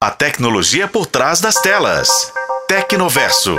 A 0.00 0.12
tecnologia 0.12 0.86
por 0.86 1.06
trás 1.06 1.40
das 1.40 1.56
telas. 1.56 2.08
Tecnoverso. 2.68 3.56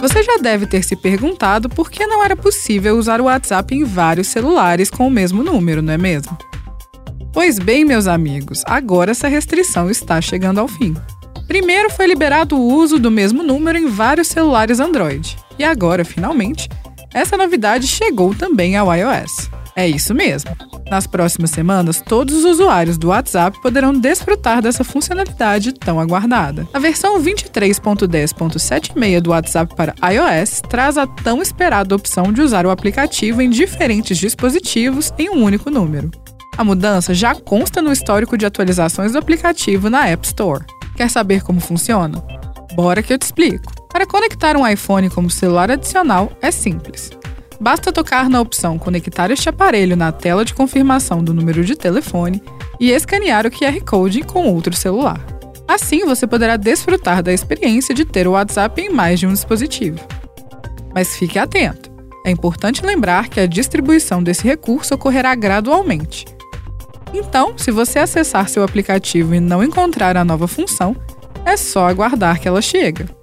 Você 0.00 0.24
já 0.24 0.38
deve 0.38 0.66
ter 0.66 0.82
se 0.82 0.96
perguntado 0.96 1.68
por 1.68 1.88
que 1.88 2.04
não 2.04 2.24
era 2.24 2.34
possível 2.34 2.98
usar 2.98 3.20
o 3.20 3.26
WhatsApp 3.26 3.72
em 3.72 3.84
vários 3.84 4.26
celulares 4.26 4.90
com 4.90 5.06
o 5.06 5.10
mesmo 5.10 5.44
número, 5.44 5.80
não 5.80 5.92
é 5.92 5.98
mesmo? 5.98 6.36
Pois 7.32 7.60
bem, 7.60 7.84
meus 7.84 8.08
amigos, 8.08 8.64
agora 8.66 9.12
essa 9.12 9.28
restrição 9.28 9.88
está 9.88 10.20
chegando 10.20 10.58
ao 10.58 10.66
fim. 10.66 10.96
Primeiro 11.46 11.90
foi 11.90 12.08
liberado 12.08 12.58
o 12.58 12.74
uso 12.74 12.98
do 12.98 13.08
mesmo 13.08 13.44
número 13.44 13.78
em 13.78 13.86
vários 13.86 14.26
celulares 14.26 14.80
Android, 14.80 15.38
e 15.56 15.62
agora, 15.62 16.04
finalmente, 16.04 16.68
essa 17.14 17.36
novidade 17.36 17.86
chegou 17.86 18.34
também 18.34 18.76
ao 18.76 18.92
iOS. 18.92 19.59
É 19.76 19.88
isso 19.88 20.14
mesmo. 20.14 20.50
Nas 20.90 21.06
próximas 21.06 21.50
semanas, 21.50 22.02
todos 22.04 22.34
os 22.34 22.44
usuários 22.44 22.98
do 22.98 23.08
WhatsApp 23.08 23.60
poderão 23.62 23.92
desfrutar 23.92 24.60
dessa 24.60 24.82
funcionalidade 24.82 25.72
tão 25.72 26.00
aguardada. 26.00 26.68
A 26.74 26.78
versão 26.78 27.20
23.10.76 27.22 29.20
do 29.20 29.30
WhatsApp 29.30 29.74
para 29.76 29.94
iOS 30.10 30.60
traz 30.68 30.98
a 30.98 31.06
tão 31.06 31.40
esperada 31.40 31.94
opção 31.94 32.32
de 32.32 32.42
usar 32.42 32.66
o 32.66 32.70
aplicativo 32.70 33.40
em 33.40 33.48
diferentes 33.48 34.18
dispositivos 34.18 35.12
em 35.18 35.30
um 35.30 35.44
único 35.44 35.70
número. 35.70 36.10
A 36.58 36.64
mudança 36.64 37.14
já 37.14 37.34
consta 37.34 37.80
no 37.80 37.92
histórico 37.92 38.36
de 38.36 38.44
atualizações 38.44 39.12
do 39.12 39.18
aplicativo 39.18 39.88
na 39.88 40.08
App 40.08 40.26
Store. 40.26 40.64
Quer 40.96 41.08
saber 41.08 41.42
como 41.42 41.60
funciona? 41.60 42.22
Bora 42.74 43.02
que 43.02 43.12
eu 43.12 43.18
te 43.18 43.22
explico. 43.22 43.72
Para 43.90 44.06
conectar 44.06 44.56
um 44.56 44.66
iPhone 44.66 45.08
como 45.10 45.30
celular 45.30 45.70
adicional 45.70 46.30
é 46.42 46.50
simples. 46.50 47.10
Basta 47.60 47.92
tocar 47.92 48.30
na 48.30 48.40
opção 48.40 48.78
Conectar 48.78 49.30
este 49.30 49.50
aparelho 49.50 49.94
na 49.94 50.10
tela 50.10 50.46
de 50.46 50.54
confirmação 50.54 51.22
do 51.22 51.34
número 51.34 51.62
de 51.62 51.76
telefone 51.76 52.42
e 52.80 52.90
escanear 52.90 53.46
o 53.46 53.50
QR 53.50 53.78
Code 53.84 54.22
com 54.22 54.48
outro 54.48 54.74
celular. 54.74 55.20
Assim, 55.68 56.06
você 56.06 56.26
poderá 56.26 56.56
desfrutar 56.56 57.22
da 57.22 57.32
experiência 57.32 57.94
de 57.94 58.06
ter 58.06 58.26
o 58.26 58.32
WhatsApp 58.32 58.80
em 58.80 58.88
mais 58.88 59.20
de 59.20 59.26
um 59.26 59.32
dispositivo. 59.32 60.00
Mas 60.94 61.14
fique 61.16 61.38
atento! 61.38 61.90
É 62.24 62.30
importante 62.30 62.84
lembrar 62.84 63.28
que 63.28 63.38
a 63.38 63.46
distribuição 63.46 64.22
desse 64.22 64.42
recurso 64.42 64.94
ocorrerá 64.94 65.34
gradualmente. 65.34 66.24
Então, 67.12 67.56
se 67.58 67.70
você 67.70 67.98
acessar 67.98 68.48
seu 68.48 68.62
aplicativo 68.62 69.34
e 69.34 69.40
não 69.40 69.62
encontrar 69.62 70.16
a 70.16 70.24
nova 70.24 70.48
função, 70.48 70.96
é 71.44 71.56
só 71.56 71.86
aguardar 71.86 72.40
que 72.40 72.48
ela 72.48 72.62
chega. 72.62 73.19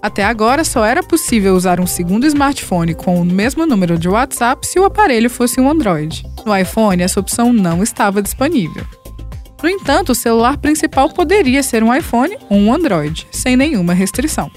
Até 0.00 0.24
agora, 0.24 0.64
só 0.64 0.84
era 0.84 1.02
possível 1.02 1.54
usar 1.54 1.80
um 1.80 1.86
segundo 1.86 2.26
smartphone 2.26 2.94
com 2.94 3.20
o 3.20 3.24
mesmo 3.24 3.66
número 3.66 3.98
de 3.98 4.08
WhatsApp 4.08 4.66
se 4.66 4.78
o 4.78 4.84
aparelho 4.84 5.28
fosse 5.28 5.60
um 5.60 5.68
Android. 5.68 6.24
No 6.46 6.56
iPhone, 6.56 7.02
essa 7.02 7.18
opção 7.18 7.52
não 7.52 7.82
estava 7.82 8.22
disponível. 8.22 8.84
No 9.62 9.68
entanto, 9.68 10.12
o 10.12 10.14
celular 10.14 10.56
principal 10.58 11.10
poderia 11.10 11.62
ser 11.62 11.82
um 11.82 11.92
iPhone 11.92 12.38
ou 12.48 12.56
um 12.56 12.72
Android, 12.72 13.26
sem 13.32 13.56
nenhuma 13.56 13.92
restrição. 13.92 14.50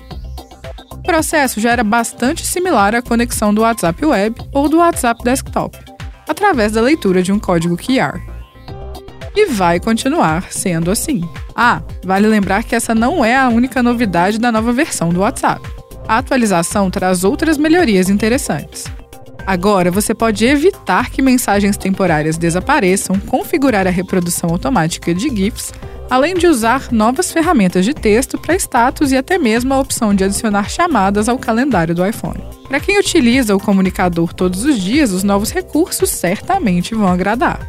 O 0.92 0.98
processo 1.02 1.60
já 1.60 1.72
era 1.72 1.84
bastante 1.84 2.46
similar 2.46 2.94
à 2.94 3.02
conexão 3.02 3.52
do 3.52 3.62
WhatsApp 3.62 4.06
Web 4.06 4.36
ou 4.54 4.70
do 4.70 4.78
WhatsApp 4.78 5.24
Desktop, 5.24 5.76
através 6.28 6.74
da 6.74 6.82
leitura 6.82 7.24
de 7.24 7.32
um 7.32 7.40
código 7.40 7.76
QR 7.76 8.22
e 9.36 9.46
vai 9.46 9.80
continuar 9.80 10.52
sendo 10.52 10.92
assim. 10.92 11.22
Ah, 11.56 11.82
vale 12.04 12.28
lembrar 12.28 12.64
que 12.64 12.76
essa 12.76 12.96
não 12.96 13.24
é 13.24 13.36
a 13.36 13.50
única 13.50 13.84
novidade 13.84 14.40
da 14.40 14.52
nova 14.52 14.72
versão 14.72 15.10
do 15.10 15.22
WhatsApp. 15.22 15.62
A 16.08 16.18
atualização 16.18 16.90
traz 16.90 17.24
outras 17.24 17.58
melhorias 17.58 18.10
interessantes. 18.10 18.86
Agora 19.46 19.90
você 19.92 20.14
pode 20.14 20.46
evitar 20.46 21.10
que 21.10 21.22
mensagens 21.22 21.78
temporárias 21.78 22.38
desapareçam, 22.38 23.20
configurar 23.20 23.88
a 23.88 23.90
reprodução 23.90 24.50
automática 24.50 25.14
de 25.14 25.30
GIFs, 25.30 25.74
além 26.10 26.36
de 26.36 26.46
usar 26.46 26.92
novas 26.92 27.32
ferramentas 27.32 27.86
de 27.86 27.94
texto 27.94 28.38
para 28.38 28.56
status 28.56 29.12
e 29.12 29.18
até 29.18 29.38
mesmo 29.38 29.74
a 29.74 29.80
opção 29.80 30.14
de 30.14 30.24
adicionar 30.24 30.70
chamadas 30.70 31.28
ao 31.28 31.40
calendário 31.40 31.96
do 31.96 32.06
iPhone. 32.06 32.44
Para 32.68 32.80
quem 32.80 33.00
utiliza 33.00 33.56
o 33.56 33.60
comunicador 33.60 34.34
todos 34.34 34.64
os 34.64 34.80
dias, 34.80 35.12
os 35.12 35.24
novos 35.24 35.52
recursos 35.52 36.10
certamente 36.10 36.94
vão 36.94 37.08
agradar. 37.08 37.60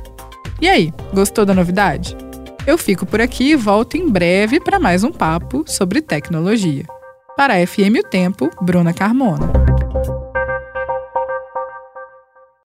E 0.60 0.68
aí, 0.68 0.92
gostou 1.12 1.44
da 1.44 1.54
novidade? 1.54 2.16
Eu 2.66 2.78
fico 2.78 3.04
por 3.04 3.20
aqui 3.20 3.50
e 3.50 3.56
volto 3.56 3.96
em 3.96 4.08
breve 4.08 4.60
para 4.60 4.78
mais 4.78 5.02
um 5.02 5.10
papo 5.10 5.64
sobre 5.66 6.00
tecnologia. 6.00 6.84
Para 7.36 7.54
a 7.54 7.66
FM 7.66 7.98
O 7.98 8.08
Tempo, 8.08 8.50
Bruna 8.60 8.94
Carmona. 8.94 9.61